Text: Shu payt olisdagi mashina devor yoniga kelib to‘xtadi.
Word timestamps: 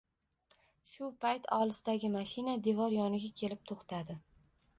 Shu 0.93 1.09
payt 1.25 1.45
olisdagi 1.57 2.09
mashina 2.15 2.57
devor 2.69 2.97
yoniga 2.97 3.31
kelib 3.45 3.63
to‘xtadi. 3.73 4.19